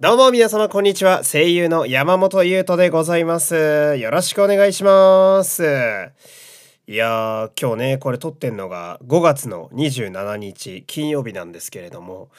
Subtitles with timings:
[0.00, 1.24] どうも皆様こんにちは。
[1.24, 3.96] 声優の山本優斗でございます。
[3.98, 5.62] よろしくお願いします。
[6.86, 12.30] いやー、今日ね、これ撮ってんのが5月の27日金曜日なんですけれども、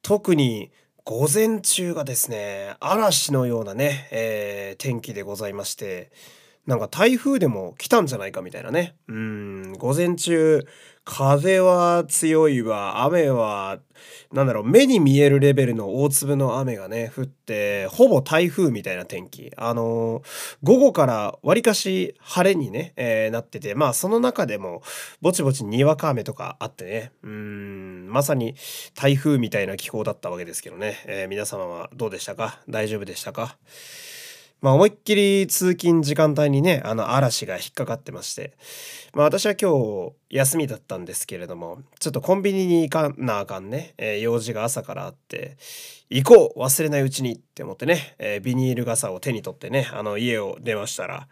[0.00, 0.70] 特に
[1.04, 6.10] 午前中がですね、嵐のようなね、えー天気でございまして、
[6.66, 8.96] なんか台風でも来たんじゃないかみたいなね。
[9.08, 10.66] うん、午前中、
[11.04, 13.80] 風は強いわ、雨は、
[14.32, 19.52] なんだろう、目に見えるレベルの大粒の雨がね、降って、ほぼ台風みたいな天気。
[19.56, 20.22] あのー
[20.62, 24.82] 午後からわりかし晴れにね、えーなってて、まあその中でも、
[25.20, 28.54] ぼちぼちにわか雨とかあってね、うん、まさに
[28.94, 32.60] 台風みたいな気候だったわけですけどね、えー皆様はどうでしたか？
[32.68, 33.56] 大丈夫でしたか？
[34.62, 38.56] まあ思いっきり通勤時間帯にね、あの嵐が引っかかってまして、
[39.12, 45.56] まあ私は今日休みだったんですけれども、ちょっとコンビニに行かなあかんね、えー用事が朝からあって、
[46.10, 51.26] 行こう忘れないうちにって思ってね、えービニール傘を手に取ってね、あの家を出ましたら、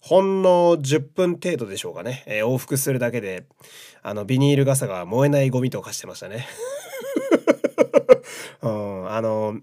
[0.00, 3.46] ほんの10分程度でしょうかね、えー往復するだけで、
[4.04, 6.46] あのビニール傘が燃えないゴミと化してましたね。
[8.62, 9.56] うん、あの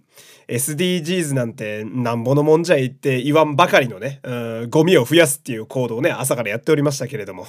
[0.47, 7.47] SDGs なんてなんぼのもんじゃいって言わんばかりのね、うん、ゴミを増やすっていう行動をね朝からやっておりましたけれども、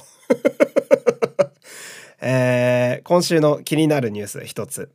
[2.21, 4.89] えー今週の気になるニュース一つ。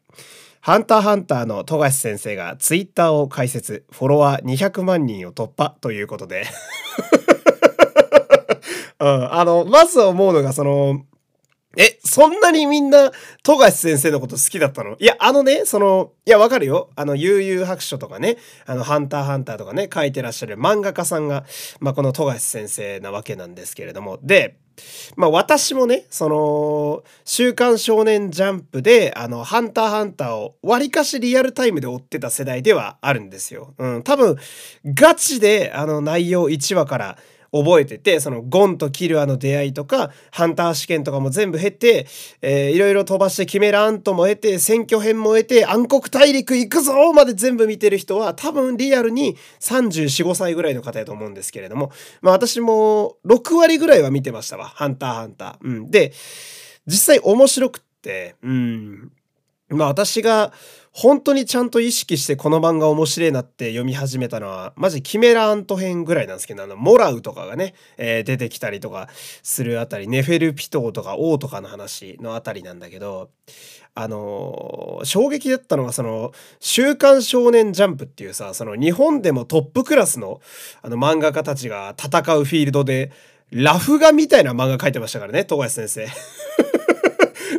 [0.62, 3.84] ハンターハンターの富樫先生がツイッターを開設。
[3.92, 6.44] フォロワー200万人を突破ということで、
[8.98, 11.04] うん、あのまず思うのがその
[11.76, 13.12] え、そんなにみんな、
[13.44, 14.96] 富樫先生のこと好きだったの？
[14.98, 16.90] いや、あのね、その、いや、わかるよ。
[16.96, 21.44] あの、悠々白書とかね、あの、ハンターハンターとかね、書いてらっしゃる漫画家さんが、
[21.78, 24.18] まあ、この富樫先生なわけなんですけれども。
[24.20, 24.56] で、
[25.14, 33.74] まあ、私もね、その、週刊少年ジャンプで、あの、ハンターハンターを、割かしリアルタイムで追ってた世代ではあるんですよ。
[33.78, 34.36] うん、多分、
[34.86, 37.18] ガチで、あの、内容1話から、
[37.52, 42.06] 覚えてて、そのゴンとキルアの出会いとか、ハンター試験とかも全部経て、
[42.42, 51.90] えーいろいろ飛ばしてキメラアントも経て、選挙編も経て、暗黒大陸行くぞまで全部見てる人は、多分リアルに34、5歳ぐらいの方やと思うんですけれども、
[52.22, 54.66] まあ私も6割ぐらいは見てましたわ。
[54.66, 55.66] ハンターハンター。
[55.68, 55.90] うん。
[55.90, 56.12] で、
[56.86, 59.12] 実際面白くって、うん。
[59.70, 60.52] まあ私が
[60.92, 69.08] 本当にちゃんと意識してこの漫画面白いなって読み始めたのは、マジキメラアント編ぐらいなんですけど、あの、モラウとかがね、えー出てきたりとか
[69.42, 73.30] するあたり、ネフェルピトーとかオーとかの話のあたりなんだけど、
[73.94, 80.40] あのー衝撃だったのがその、週刊少年ジャンプっていうさ、その日本でもトップクラスの
[80.82, 83.12] あの漫画家たちが戦うフィールドで、
[83.52, 86.08] ラフ画みたいな漫画描いてましたからね、富樫先生。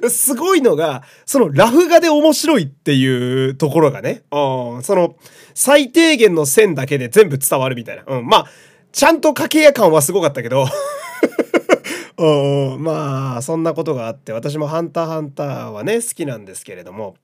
[0.09, 5.15] すごいのが、そのラフ画で面白いっていうところがね、うん、その
[5.53, 8.03] 最低限の線だけで全部伝わるみたいな。
[8.07, 8.47] うん、まあ、
[8.91, 10.65] ちゃんと家計や感はすごかったけど、
[12.17, 17.15] うん、まあ、そんなことがあって、私もハンターハンターはね、好きなんですけれども、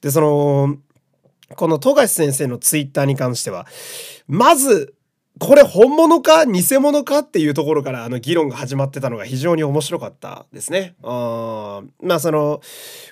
[0.00, 0.76] で、その、
[1.54, 3.66] この富樫先生のツイッターに関しては、
[4.26, 4.94] まず、
[5.38, 10.94] これ本物か偽物かっていうところからあの議論が始まってたのが非常に面白かったですね。
[11.02, 11.10] うん
[12.02, 12.60] まあその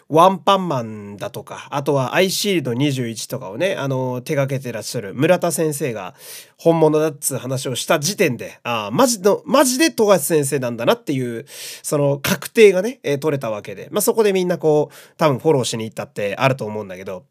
[0.08, 6.14] ワンパンマンだとかあとはアイシールド21とかをねあの手掛けてらっしゃる村田先生が
[6.58, 17.24] 本物だっつう話をした時点であマジのマジで富樫先生なんだなっていうその確定がね、えー取れたわけで、まあ、そこでみんなこう多分フォローしに行ったってあると思うんだけど。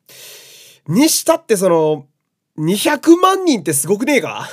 [0.87, 2.07] にしたってその
[2.57, 4.49] 200万人ってすごくねえか？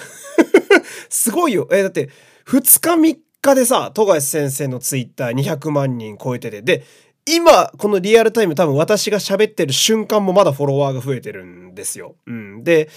[1.09, 1.69] すごいよ。
[1.71, 2.11] えーだって、
[2.47, 6.85] 2日3日でさ、富樫先生のツイッター200万人超えてて、で、
[7.29, 12.15] 今、このリアルタイム多分私が喋ってる瞬間もまだフォロワーが増えてるんですよ。
[12.27, 12.65] うん。
[12.65, 12.89] で、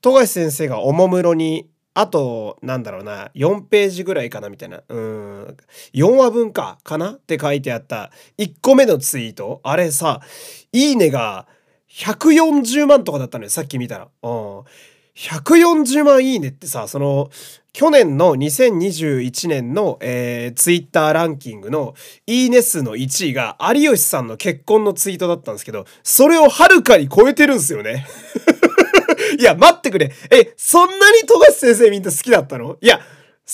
[0.00, 4.82] 富樫先生がおもむろに、あと、なんだろうな、4ページぐらいかなみたいな。
[4.88, 5.56] うん。
[5.94, 7.12] 4話分か、かな？
[7.12, 9.60] って書いてあった1個目のツイート。
[9.64, 10.20] あれさ、
[10.72, 11.46] いいねが
[11.90, 14.08] 140万とかだったのよ、さっき見たら。
[14.22, 14.62] うん。
[15.18, 17.28] 140万いいねってさ、その、
[17.72, 21.94] 去年の2021年の、えー、ツイッターランキングの
[22.26, 28.06] いいね数の1位が有吉さんの結婚のツイートだったんですけど、それをはるかに超えてるんですよね。
[29.38, 30.12] いや、待ってくれ。
[30.30, 32.76] え、そんなに富樫先生みんな好きだったの？
[32.80, 33.04] いや、好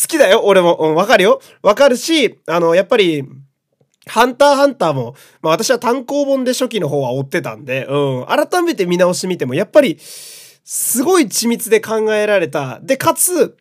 [0.07, 0.43] きだよ。
[0.45, 0.77] 俺も。
[0.77, 1.41] うん、わかるよ。
[1.63, 3.25] わかるし、あの、やっぱり、
[4.07, 9.99] ハンターハンターも、まあ私は単行本で初期の方は追ってたんで、うん、改めて見直してみても、やっぱり、
[10.65, 12.81] すごい緻密で考えられた。
[12.83, 13.57] で、かつ、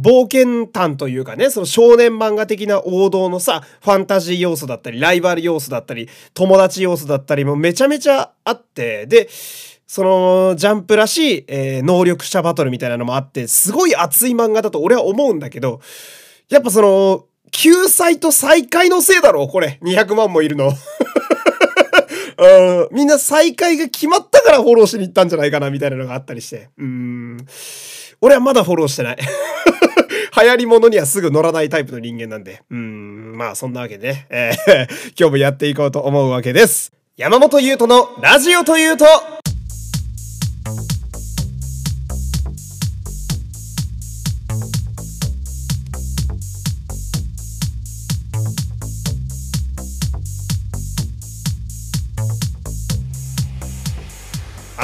[0.00, 9.28] 冒険探というかね、その少年漫画的な王道のさ、ファンタジー要素だったり、ライバル要素だったり、友達要素だったりもめちゃめちゃあって、で、
[9.86, 15.80] そのジャンプらしい、えー、能力者バトルみたいなのもあって、すごい熱い漫画だと俺は思うんだけど、
[16.48, 19.78] やっぱその、救済と再開のせいだろこれ。
[19.82, 20.72] 200万もいるの。
[22.38, 26.70] うん、みんな再会が決まったからフォローしに行ったんじゃないかなみたいなのがあったりして。
[26.78, 27.36] うん。
[28.20, 29.16] 俺はまだフォローしてない。
[30.42, 32.62] 流行り物にはすぐ乗らないタイプの人間なんで。
[32.70, 36.92] うん、まあそんなわけでね、えー、 今日もやっていこうと思うわけです。
[37.16, 39.06] 山本優斗のラジオというと、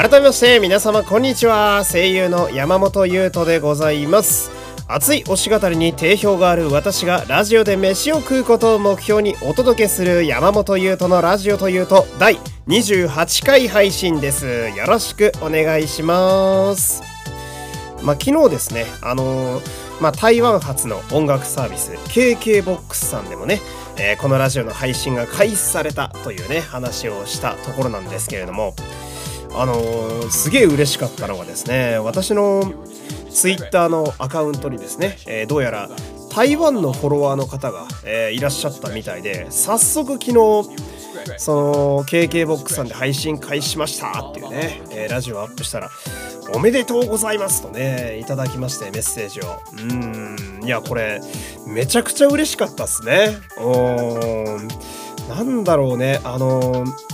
[0.02, 1.84] 改めまして皆様こんにちは。
[1.84, 4.50] 声優の山本優斗でございます。
[4.88, 14.70] 熱い推し語りに定評がある私がラジオで飯を食うことを目標にお届けする山本優斗のラジオというと第28回配信です。
[14.76, 17.00] よろしくお願いします。
[18.02, 23.60] まあ昨日ですねあのー、まあ台湾発の音楽サービス KKBOX さんでもね
[23.98, 28.74] えー、このラジオの配信が開始されたというね話をしたところなんですけれども
[29.54, 32.72] あのー、すげえ嬉しかったのがですね私の
[33.30, 35.90] ツイッターのアカウントにですね、えー、どうやら
[36.34, 40.32] 台湾のフォロワーの方が、えー、いらっしゃったみたいで早速昨日
[41.36, 45.90] その KKBOX さんで配信開始しましたっていうね、えー、ラジオアップしたら
[46.54, 49.60] おめでとうございますとねいただきましてメッセージを。
[49.78, 51.20] うんいやこれ
[51.66, 53.36] めちゃくちゃ嬉しかったっすね。
[53.60, 54.68] うん
[55.28, 57.11] なんだろうねあのー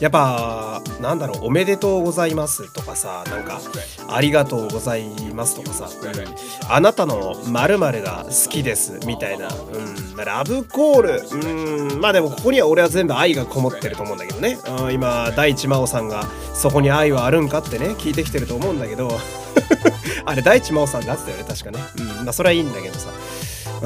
[0.00, 3.60] やっぱなんだろう「おめでとうございます」とかさなんか
[4.08, 5.88] 「ありがとうございます」とかさ「、
[6.68, 11.22] あなたの〇〇が好きです」みたいな、うん、ラブコール。
[11.30, 19.10] うんまあでもここには俺は全部愛がこもってると思うんだけどね、うん、今大地真央さんが「そこに愛はあるんか?」ってね聞いてきてると思うんだけど。
[20.28, 23.08] あれ大地真央さんだってたよね確かね、うん、まあそれはいいんだけどさ。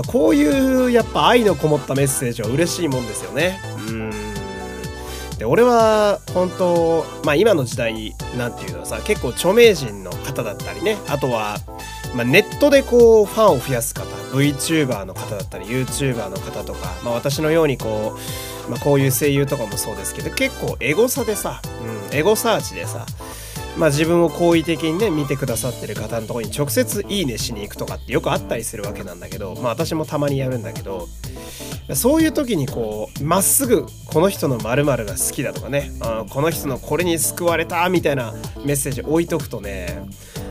[0.07, 3.61] こういうやっぱ愛のこもったメッセージは嬉しいもんですよね。
[3.89, 4.00] うん。
[5.41, 11.57] で俺は本当まあ今の時代なんて言うのはさ結構著名人の方だったりねあとは、
[12.15, 14.05] まあ、ネットでこうファンを増やす方
[14.37, 18.19] VTuber の方だったり YouTuber の方とか、まあ、私のようにこ
[18.69, 21.63] う、まあ、こういう声優とかもそうですけど結構エゴサでさ、
[22.11, 23.07] うん、エゴサーチでさ
[23.81, 31.09] まあ、自分を好意的にね見てくださってる方のとこに直接いいねしに行くとかってよくあったりするわけなんだけどまあ私もたまにやるんだけど
[31.95, 38.35] そういう時にこうまっすぐこの人の〇〇が好きだとかねあこの人のこれに救われたみたいな
[38.67, 40.03] メッセージ置いとくとね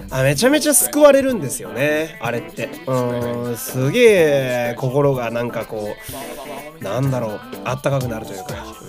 [0.10, 2.70] あめちゃめちゃ救われるんですよねあれって。
[2.88, 5.96] うんすげえ心がなんかこ
[6.80, 8.89] うなんだろうあったかくなるというか。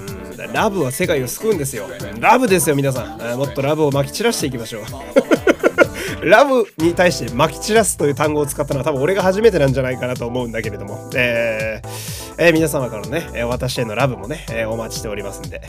[0.52, 1.88] ラブは世界を救うんですよ
[2.18, 4.84] ラブですよ皆さんもっとラブをまき散らしていきましょう
[6.26, 15.60] ラブに対して撒き散らすという単語を使ったのは多分俺が初めてなんじゃないかなと思うんだけれども、えーえー、皆様からのね、え私へのラブもね、え、お待ちしておりますんで。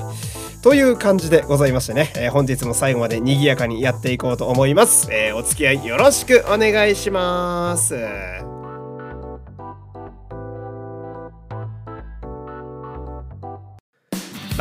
[0.61, 5.09] という感じでございましてね、え、本日も最後まで賑やかにやっていこうと思います。
[5.11, 8.60] えー、お付き合いよろしくお願いします。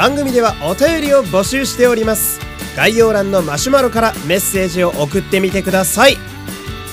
[0.00, 2.41] 番組ではお便りを募集しております。
[2.75, 6.17] 概要欄のマシュマロからメッセージを送ってみてください。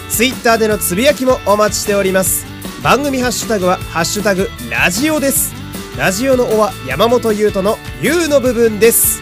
[0.10, 2.46] Twitter でのつぶやきもお待ちしております。
[2.84, 5.54] 番組ハッシュタグは「ハッシュタグラジオ」です。
[5.98, 9.22] ラジオの「お」は山本優斗の「優」の部分です。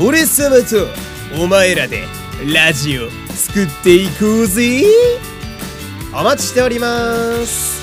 [0.00, 0.88] 俺様と
[1.38, 2.08] お前らで
[2.54, 4.82] ラジオ作っていこうぜ。
[6.14, 7.77] お待ちしております。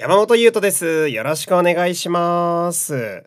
[0.00, 1.08] 山本優斗です。
[1.08, 3.24] よろしくお願いします。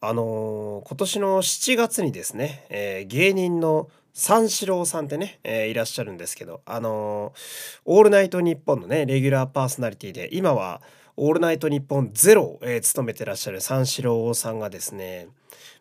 [0.00, 7.34] あのー、今年の7月にですね、えー、芸人の三四郎さんってね、えー、いらっしゃるんですけど、あの
[7.84, 10.80] オールナイトニッポンのね、レギュラーパーソナリティで、今は
[11.18, 15.28] オールナイトニッポンゼロを、えー、務めてらっしゃる三四郎さんがですね、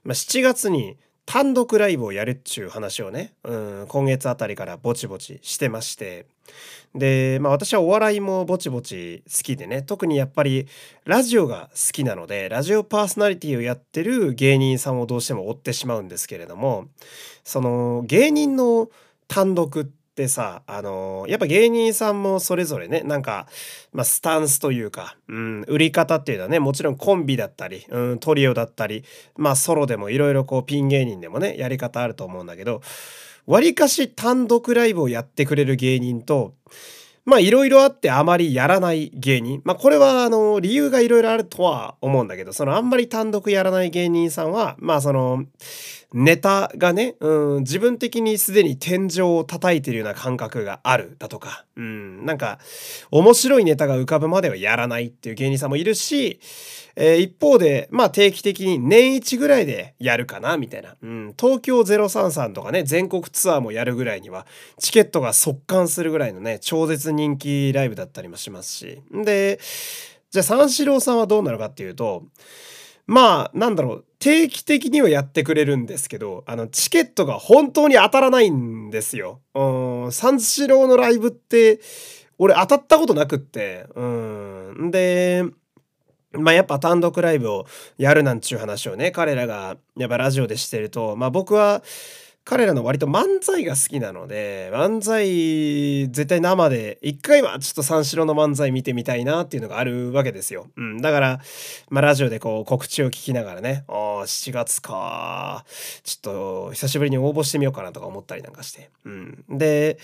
[0.03, 6.25] まあ、7月に単独ライブをやるっちゅう話をね、うん、今月あたりからぼちぼちしてまして、
[6.95, 10.67] で、まあ私はお笑いもぼちぼち好きでね、特にやっぱり
[11.05, 16.87] ラジオが好きなので、ラジオパーソナリティをやってる芸人さんをどうしても追ってしまうんですけれども、
[17.43, 18.89] その芸人の
[19.27, 19.97] 単独って
[20.27, 23.45] さ、あのやっぱ芸人さんもそれぞれね、なんか、
[23.93, 29.03] まあ、スタンスというか、うん、売り方っていうのはね、もちろんコンビだったり、うん、トリオだったり、
[29.35, 32.81] まあソロでもいろいろこうピン芸人でもね、やり方あると思うんだけど、
[33.45, 36.55] わりかし単独ライブをやってくれる芸人と、
[37.23, 39.61] まあいろいろあってあまりやらない芸人。
[39.65, 45.43] まあこれはあの理由がいろいろあるとは思うんだけど、そのあんまり単独やらない芸人さんは、まあその
[46.13, 52.59] ネタがね、うん、自分的にすでに天井を叩いてるような感覚があるだとか、うん、なんか
[53.11, 56.39] 面白いネタが浮かぶまではやらないっていう芸人さんもいるし、
[56.99, 60.95] えー、一方で、まあ定期的に年一ぐらいでやるかな、みたいな。
[60.99, 64.47] うん、東京033とかね、全国ツアーもやるぐらいには、
[64.79, 69.03] チケットが速乾するぐらいのね、超絶人気ライブだったりもしますし。
[69.11, 69.59] で、
[70.31, 72.23] じゃあ三四郎さんはどうなるかっていうと、
[73.07, 79.41] まあ、なんだろう、定期的にはやってくれるんですけど、あの、チケットが本当に当たらないんですよ。
[79.55, 81.79] うん、三四郎のライブって、
[82.37, 84.91] 俺当たったことなくって、うん。
[84.91, 85.45] で、
[86.33, 87.65] まあやっぱ単独ライブを
[87.97, 91.83] やるなんちゅう話をね、彼らがやっぱラジオでしてると、まあ僕は
[92.49, 100.67] 彼らの割と漫才が好きなので、漫才絶対生で、一回はちょっと三四郎の漫才見てみたいなっていうのがあるわけですよ。
[100.77, 101.01] うん。
[101.01, 101.41] だから、
[101.89, 105.65] まあラジオでこう告知を聞きながらね、ああ、7月か。
[106.05, 106.33] ちょっ
[106.69, 108.91] と久しぶりに応募してみようかなとか思ったりなんかして。
[109.03, 109.43] うん。
[109.49, 109.97] で、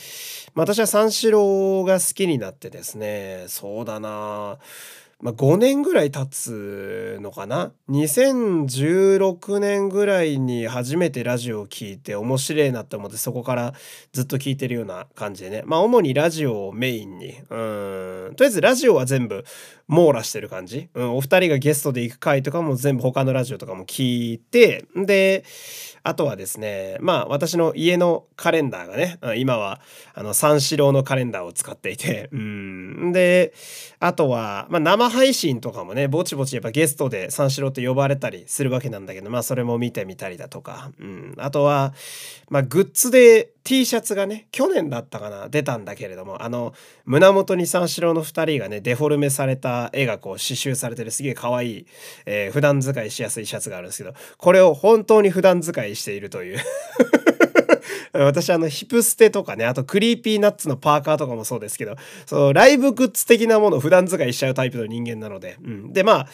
[0.53, 4.57] 私は三四郎が好きになってですね、そうだな
[5.23, 13.73] まあ、5年ぐらい経つのかな？2016年ぐらいに初めてラジオを聞いて面白いなって思ってそこから
[14.11, 15.63] ずっと聞いてるような感じでね。
[15.65, 17.37] まあ主にラジオをメインに。
[17.49, 17.55] う
[18.31, 18.33] ん。
[18.35, 19.45] とりあえずラジオは全部
[19.87, 25.43] 網羅してる感じ、うん、お二人がゲストで行く回とかも全部他のラジオとかも聞いてで
[26.05, 29.79] あとはですね、まあ私の家のカレンダーがね、今は
[30.13, 33.13] あの三四郎のカレンダーを使っていて、うん。
[33.13, 33.53] で、
[34.01, 41.35] あとは、まあ生配信とかもね、ぼちぼちやっぱゲストで三四郎って呼ばれたりするわけなんだけど、まあそれも見てみたりだとか、うん。
[41.37, 41.93] あとは、
[42.49, 46.73] まあグッズで T シャツがね、去年だったかな、出たんだけれども、あの、
[47.05, 51.85] 胸元に三四郎の2人がね、デフォルメされた絵がこう刺繍されてるすげえ可愛い、
[52.25, 56.59] えー、普段使いしやすいシャツがあるんですけど、これを本当に普段使いしているという
[58.21, 65.93] 私あのヒプステとかね、あと Creepy Nuts のパーカーとかもそうですけど、そのライブグッズ的なものを普段使いしちゃうタイプの人間なので、うん。
[65.93, 66.27] で、まあ、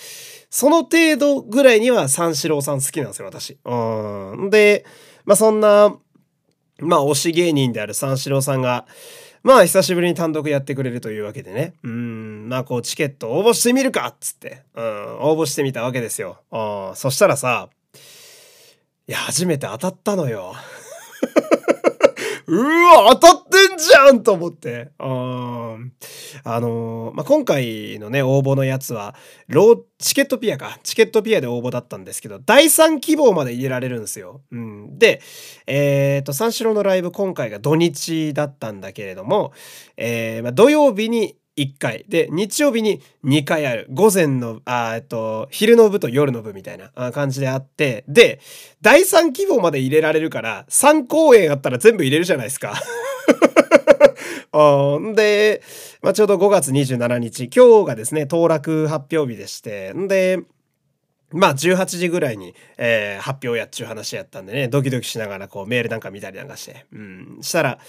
[0.50, 3.57] その程度ぐらいには三四郎さん好きなんですよ、私。
[3.63, 4.50] うん。
[4.50, 4.86] で、
[5.25, 5.95] まあそんな、
[6.79, 8.86] まあ推し芸人である三四郎さんが、
[9.41, 11.74] まあ久しぶりに単独やってくれるというわけでね。
[11.83, 16.39] うん、まあこうチケット応募してみるかっつって、うん、応募してみたわけですよ。
[16.51, 17.69] うん、そしたらさ、
[19.07, 20.53] いや、初めて当たったのよ。
[22.50, 24.91] うわ、当たってんじゃんと思って。
[24.98, 25.77] あ
[26.44, 29.13] あの、まあ、今回のね、応募のやつは、
[29.48, 30.79] ロー、チケットピアか。
[30.82, 34.41] チケットピアで応募だったんですけど、第3希望まで入れられるんですよ。
[34.51, 34.98] うん。
[34.98, 35.22] で、
[35.68, 39.53] えっ、ー、と、三四郎のライブ今回が土日だったんだけれども、
[39.96, 42.05] えー、まあ、土曜日に1回。
[42.07, 43.87] で、日曜日に2回ある。
[43.91, 48.39] 午前の、あえっと、昼の部と夜の部みたいな感じであって、で、
[48.81, 52.73] 第3希望まで入れられるから、3公演あったら全部入れるじゃないですか。
[54.99, 55.61] んで、
[56.01, 60.39] まあ、ちょうど5月27日、今日がですね、当落発表日でして、んで、
[61.31, 67.79] まあ18時ぐらいに、えー、発表やっちゅう話やったんでね、ドキドキしながらこうメールなんか見たりなんかして、うん、したら、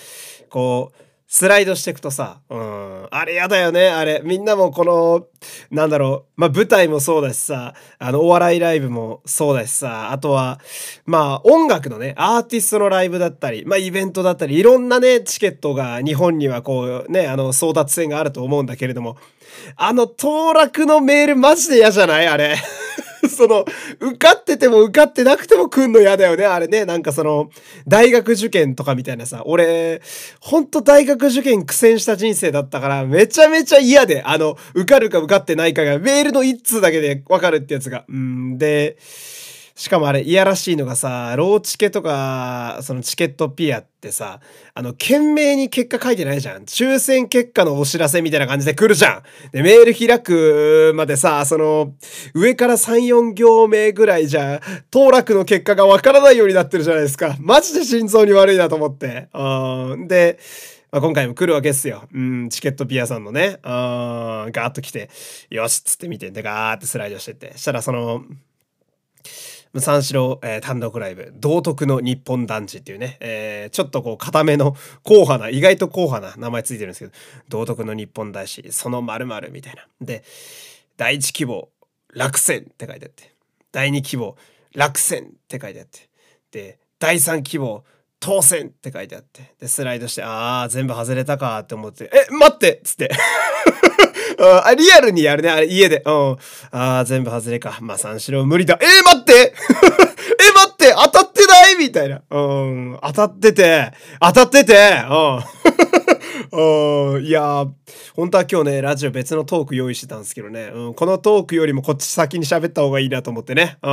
[0.51, 4.21] こう、スライドしていくとさ、うん、あれやだよね、あれ。
[4.25, 5.27] みんなもこの、
[5.71, 10.59] なんだろう、まあ舞台もそうだしさ、あの、お笑いライブもそうだしさ、あとは、
[11.07, 19.17] まあ音楽のね、アーティストのライブだったり、まあイベントだったり、いろんなね、チケットが日本にはこうね、あの、争奪戦があると思うんだけれども、
[19.77, 22.27] あの、当落のメールマジで嫌じゃない？
[22.27, 22.57] あれ。
[23.29, 23.65] その、
[24.01, 26.85] 受かってても受かってなくても来んの嫌だよね、あれね。
[26.85, 27.51] なんかその、
[27.87, 30.01] 大学受験とかみたいなさ、俺、
[30.41, 38.05] ほんと大学受験苦戦した人生だったから、めちゃめちゃ嫌で、あの、受かるか受かってないかがメールの一通だけでわかるってやつが。
[38.09, 38.97] うん、で、
[39.81, 44.41] しかもあれ、いやらしいのがさ、ローチケとか、そのチケットピアってさ、
[44.75, 46.65] あの、懸命に結果書いてないじゃん。
[46.65, 49.23] 抽選結果のお知らせみたいな感じで来るじゃん。
[49.53, 51.95] で、メール開くまでさ、その、
[52.35, 54.61] 上から3、4行目ぐらいじゃ、
[54.91, 57.37] 当落の結果がわからないようになってるじゃないですか。
[57.41, 59.29] マジで心臓に悪いなと思って。
[59.33, 60.09] うん。
[60.09, 60.39] で、
[60.93, 62.07] まあ、今回も来るわけですよ。
[62.13, 65.09] うん、チケットピアさんのね、あーガーッと来て、
[65.49, 67.57] よしっつって見て、で、ガーってスライドしてって。
[67.57, 68.25] したらその、
[69.79, 74.73] 三四郎、えー、単独ライブ、道徳の日本団地っていうね、えー、ちょっとこう、固めの、
[75.05, 77.13] 硬派な、意外と硬派な名前ついてるんですけど、
[77.49, 79.87] 道徳の日本大使、その〇〇みたいな。
[80.01, 80.25] で、
[80.97, 81.69] 第一希望、
[82.15, 83.33] 落選って書いてあって、
[83.71, 84.37] 第二希望、
[84.75, 86.09] 落選って書いてあって、
[86.51, 87.85] で、第三希望、
[88.19, 89.55] 当選って書いてあって。
[89.59, 93.11] で、スライドして、ああ、全部外れたかって思って、え、待ってっつって。
[94.45, 96.03] あリアルにやるね、あれ、家で。
[96.05, 96.37] うん。
[96.71, 97.79] ああ、全部外れか。
[97.81, 98.79] まあ、三四郎無理だ。
[98.81, 101.77] えー、待って え、待って当たってない？
[101.77, 102.23] みたいな。
[102.31, 102.99] うん。
[103.03, 105.41] 当たってて、当たってて、うん。
[106.53, 107.67] うん、いや
[108.17, 113.79] 本当は今日ね、ラジオ別のトーク用意してたんですけどね、うん、このトークよりもこっち先に喋った方がいいなと思ってね。
[113.83, 113.91] うん、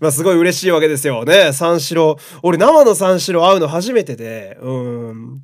[0.00, 1.52] まあすごい嬉しいわけですよね。
[1.52, 2.18] 三四郎。
[2.42, 5.40] 俺生の三四郎会うの初めてで、うん。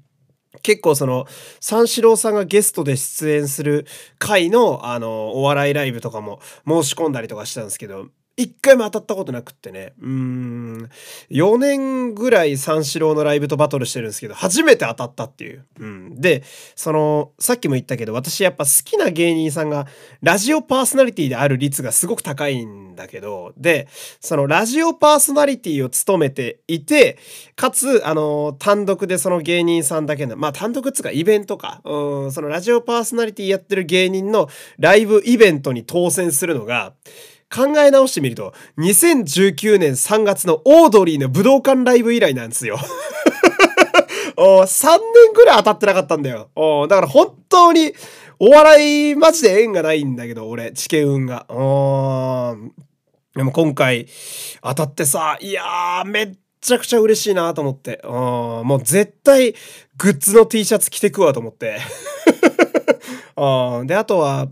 [0.64, 1.26] 結構その
[1.60, 3.86] 三四郎さんがゲストで出演する
[4.18, 9.92] 回のあのお笑いライブとかも申し込んだりとかしたんですけど一回も当たったことなくってね。
[10.00, 10.90] うん。
[11.30, 15.64] 4年ぐらい三四郎のライブとバトルしてるんですけど、初めて当たったっていう。
[15.78, 16.20] うん。
[16.20, 16.42] で、
[16.74, 19.86] その、さっきも言ったけど、私やっぱ好きな芸人さんが、
[20.20, 23.86] ラジオパーソナリティである率がすごく高いんだけど、で、
[24.20, 27.18] そのラジオパーソナリティを務めていて、
[27.54, 34.48] かつ、あの、単独でその芸人さんだけの、まあ単独っつうかイベントか、うん、そのラジオパーソナリティやってる芸人の
[34.78, 36.94] ライブイベントに当選するのが、
[37.54, 42.78] 考え直してみると、2019年3月のオードリーの武道館ライブ以来なんですよ。
[44.36, 44.98] お3年
[45.32, 46.50] ぐらい当たってなかったんだよ。
[46.56, 47.94] おだから本当に、
[48.40, 51.46] お笑いマジで縁がないんだけど、俺、チケ運が。
[51.48, 52.56] お
[53.36, 54.08] でも今回
[54.62, 58.00] 当たってさ、いやー、めっちゃくちゃ嬉しいなと思って。
[58.04, 59.54] もう絶対
[59.96, 61.78] グッズの T シャツ着てくわと思って。
[63.86, 64.48] で、あとは、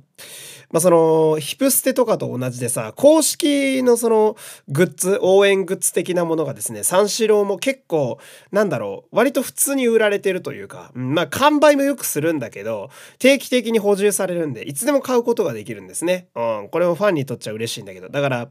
[0.72, 4.36] まあ、その、ヒプステとかと同じでさ、公式のその、
[4.68, 8.18] グッズ、応援グッズ的なものがですね、三四郎も結構、
[8.50, 16.28] なんだろう、割と普通に売られてるというか、まあ、完売もよくするんだけど、定期的に補充されるんで、いつでも買うことができるんですね。
[16.34, 18.48] うん、これもファンにとっちゃ嬉しいんだけど、だから、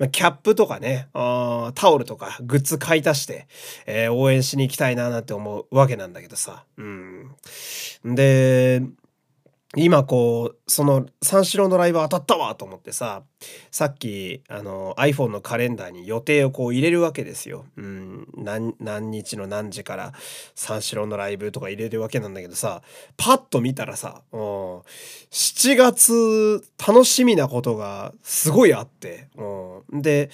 [0.00, 3.46] まあ、キャップとかね、あタオルとかグッズ買い足して、
[3.84, 6.64] えー、応援しに行きたいななんて思うわけなんだけどさ。
[6.78, 7.36] うん。
[8.04, 8.82] で、
[9.76, 13.22] 今こう、その三四郎のライブ当たったわと思ってさ、
[13.70, 17.66] さっきあの iPhone のカレンダーに予定をこう入れるわけですよ。
[17.76, 18.74] うん、何、
[19.12, 20.12] 日の何時から
[20.56, 22.82] 三四郎のライブとか入れるわけなんだけどさ、
[23.16, 24.40] パッと見たらさ、うん、
[25.30, 30.30] 7月楽しみなことがすごいあって、うん、で、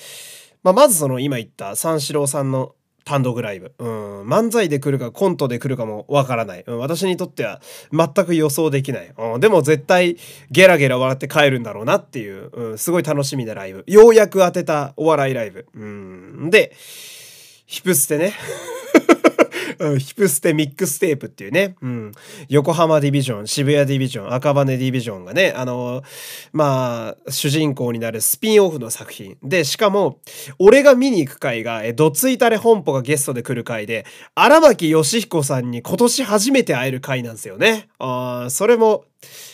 [0.62, 2.74] まあ、まずその今言った三四郎さんの
[3.06, 3.72] 単独ライブ。
[3.78, 4.22] うん。
[4.26, 6.64] 漫才で来るかコントで来るかもわからない。
[6.66, 6.78] うん。
[6.78, 9.14] 私にとっては全く予想できない。
[9.16, 9.40] うん。
[9.40, 10.16] でも絶対
[10.50, 12.78] ゲラゲラ笑って帰るんだろうなっていう、うん。
[12.78, 13.84] すごい楽しみなライブ。
[13.86, 15.66] ようやく当てたお笑いライブ。
[15.72, 16.50] うん。
[16.50, 16.72] で、
[17.66, 18.32] ヒプステね。
[19.78, 22.12] うん、ヒプステミックステープっていうね、うん、
[22.48, 26.02] 横浜ディビジョン、渋谷ディビジョン、赤羽ディビジョンがね、あの、
[26.52, 29.36] まあ、主人公になるスピンオフの作品。
[29.42, 30.20] で、しかも、
[30.58, 37.88] 俺が見に行く回が、え、どついたれ本舗がゲストで来る回で、荒牧義彦さんに今年初めて会える回なんですよね。
[37.98, 39.04] あそれも、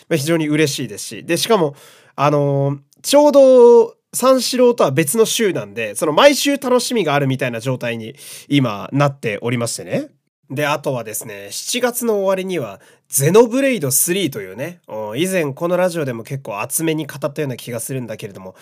[0.09, 1.75] まあ、非常に嬉しいですし、で、しかも、
[2.17, 8.15] あのー、ちょうど、三四郎とは別の週なんで、その毎週楽しみがあるみたいな状態に
[8.49, 10.09] 今なっておりましてね。
[10.51, 14.81] で、あとはですね、7月の終わりには、ゼノブレイド3というね、
[15.17, 18.55] 以前このラジオでも結構厚めに語ったような気がするんだけれども、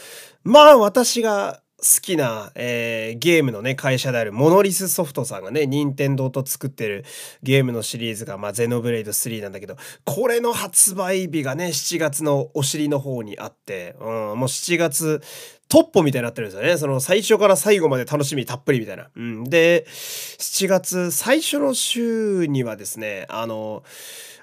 [0.44, 7.04] まあ私が好きな、えー、ゲームのね、会社であるモノリスソフトさんがね、任天堂と作ってる
[7.42, 15.22] ゲームのシリーズが、まあ、ゼノブレイド3なんだけど、これの発売日がね、7月のお尻の方にあって、うん、もう7月、
[15.68, 16.76] トッポみたいになってるんですよね。
[16.76, 19.08] その最初から最後まで楽しみたっぷりみたいな。
[19.14, 19.44] うん。
[19.44, 23.84] で、7月最初の週にはですね、あの、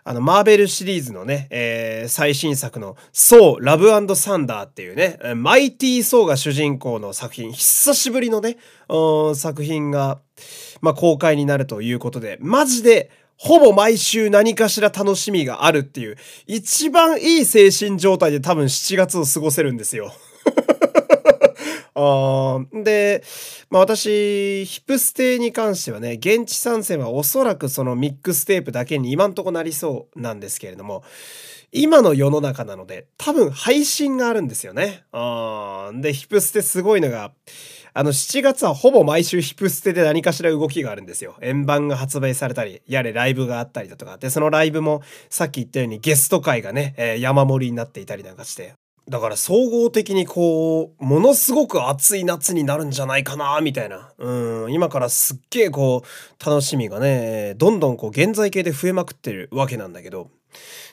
[0.07, 8.55] あの、マーベルシリーズのね、えー、最新作の、ソー、ラブサンダーっていうね、マイティー・ソーが主人公の作品、久しぶりのね、
[9.35, 10.21] 作品が、
[10.79, 16.15] まあ、公開になるということで、マジで、ほぼ毎週何かしら楽しみがあるっていう、
[16.45, 20.13] 一番いい精神状態で多分7月を過ごせるんですよ。
[21.99, 23.23] あで、
[23.71, 31.03] まあ私、ヒップステに関してはね、現地参戦はおそらくそのミックステープだけに今んとこなりそうなんですけれども、
[31.71, 35.05] 今の世の中なので、多分配信があるんですよね。
[35.12, 37.31] あで、ヒップステすごいのが、
[37.95, 41.36] あの、7月はほぼ毎週ヒップステで何かしら動きがあるんですよ。
[41.41, 44.19] 円盤が発売されたり、やれライブがあったりだとか。
[44.19, 48.75] で、そのライブもさっき言ったようにゲスト会がね、えー、山盛りになっていたりなんかして。
[49.09, 54.11] だから総合的にこう、ものすごく暑い夏になるんじゃないかな、みたいな。
[54.17, 60.29] うん、今からすっげえこう、楽しみがね、どんどんこう、現在形で増えまくってるわけなんだけど。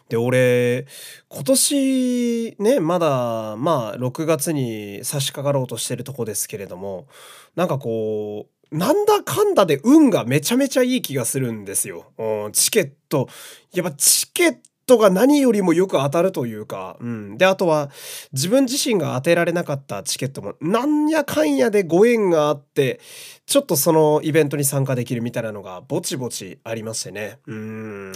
[0.08, 0.86] で、俺、
[1.28, 7.08] 今年ね、まだ、まあ、6月に差し掛かろうとしてるとこですけれども、
[7.56, 12.12] なんかこう、なんだかんだで運がめちゃめちゃいい気がするんですよ。
[12.18, 13.28] うんチケット。
[13.72, 17.38] やっぱチケットが何よりもよく当たるというか、うん。
[17.38, 17.90] で、あとは、
[18.32, 23.00] 自分自身が当てられなかったチケットも、なんやかんやでご縁があって、
[23.46, 27.38] ちょっとそのイベントに参加できるみたいなのが、ぼちぼちありましてね。
[27.46, 28.12] うん。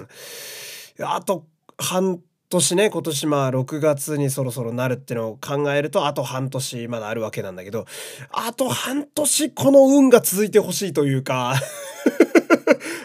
[1.00, 1.46] あと、
[1.78, 7.85] 半年ね、今年まあ6月にそろそろなるってのを考えると、あと半年まだあるわけなんだけど、
[8.31, 11.57] あと半年この運が続いてほしいというか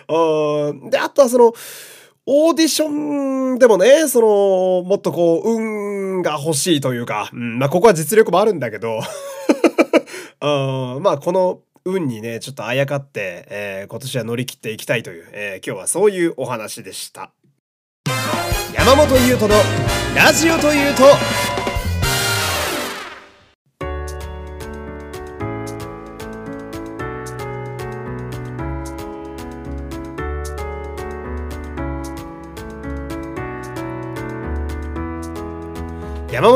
[0.90, 1.54] で、あとはその、
[2.26, 9.02] オーディションでもね、その、もっとこう、運が欲しいというか、うん、まあ、ここは実力もあるんだけど、
[10.40, 17.32] まあ、この運にね、ちょっとあやかって、えー、今年は乗り切っていきたいという、えー、今日はそういうお話でした。
[18.74, 19.60] 山本優斗の
[20.16, 21.04] ラジオというと、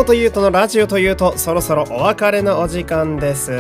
[0.08, 3.52] 山本優斗のラジオというとそろそろお別れのお時間です。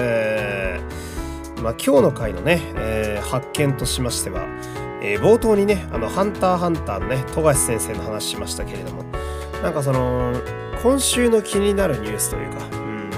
[1.61, 4.47] まあ、今日の回のね、えー、発見としましては、
[5.01, 9.03] えー、冒頭にね、あの、ハンターハンターのね、富樫先生の話しましたけれども、
[9.61, 10.41] なんかその、
[10.81, 13.09] 今週の気になるニュースというか、うん、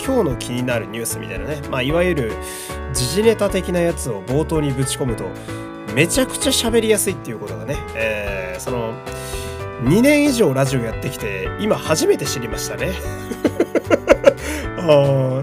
[0.00, 2.32] 今日の気になるニュースみたいなね、まあ、いわゆる
[2.94, 5.24] 時事ネタ的なやつを冒頭にぶち込むと、
[5.92, 8.94] めちゃくちゃ喋りやすいっていうことがね、えー、その、
[9.82, 12.92] 2年以上ラジオやってきて今初めて知りましたね。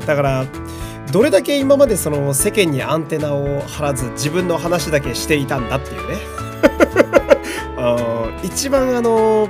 [0.06, 0.46] だから
[1.12, 6.18] どれだけ今までその世間にアンテナを張らず自分の話だけしていたんだっていうね。
[8.44, 9.48] 一番あの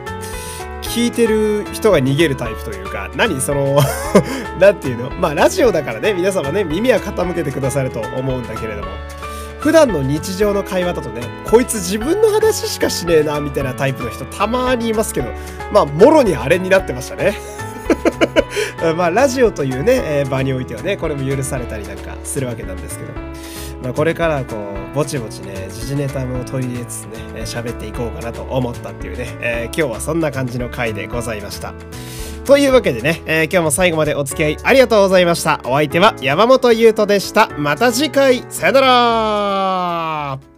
[0.82, 3.80] 聞いてる人が逃げるタイプというか何その
[4.60, 5.10] 何ていうの？
[5.12, 8.88] まあラジオだからね皆様ね耳は傾けてくださると思うんだけれども。
[9.63, 15.32] 普段の日常の会話だとねこいつ自分の話しかしねえなみたいなタイプの人たまにいますけど
[15.71, 17.34] まあもろにあれになってましたね。
[18.97, 23.13] まあラジオというね、えー、場においてはねこれも許されたりなんかするわけなんですけど、
[23.82, 24.58] まあ、これからこ
[24.91, 31.73] うぼちぼちね時事ネタも取り入れつつね喋っていこうかなと思ったっていうね、えー、今日はそんな感じの回でございました。
[32.45, 35.62] というわけでね、えー、今日も最後までお付き合いありがとうございました。
[35.63, 37.49] お相手は山本優斗でした。
[37.58, 40.53] また次回、さよなら